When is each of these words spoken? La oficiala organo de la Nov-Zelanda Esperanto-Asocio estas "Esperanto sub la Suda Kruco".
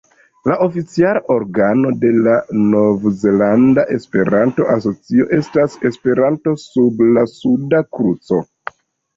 La 0.49 0.55
oficiala 0.65 1.19
organo 1.33 1.91
de 2.05 2.09
la 2.27 2.37
Nov-Zelanda 2.71 3.85
Esperanto-Asocio 3.97 5.29
estas 5.41 5.77
"Esperanto 5.91 6.55
sub 6.65 7.05
la 7.15 7.29
Suda 7.37 7.85
Kruco". 7.99 8.43